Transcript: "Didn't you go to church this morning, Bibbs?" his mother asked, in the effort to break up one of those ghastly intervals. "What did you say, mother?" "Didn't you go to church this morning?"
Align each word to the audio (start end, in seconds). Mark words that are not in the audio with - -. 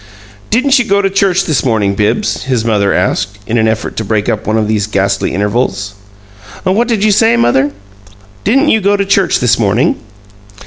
"Didn't 0.49 0.79
you 0.79 0.85
go 0.85 1.03
to 1.03 1.11
church 1.11 1.45
this 1.45 1.63
morning, 1.63 1.93
Bibbs?" 1.93 2.45
his 2.45 2.65
mother 2.65 2.91
asked, 2.91 3.37
in 3.45 3.63
the 3.63 3.69
effort 3.71 3.95
to 3.97 4.03
break 4.03 4.29
up 4.29 4.47
one 4.47 4.57
of 4.57 4.67
those 4.67 4.87
ghastly 4.87 5.31
intervals. 5.31 5.93
"What 6.63 6.87
did 6.87 7.03
you 7.03 7.11
say, 7.11 7.37
mother?" 7.37 7.69
"Didn't 8.43 8.69
you 8.69 8.81
go 8.81 8.97
to 8.97 9.05
church 9.05 9.39
this 9.41 9.59
morning?" 9.59 9.99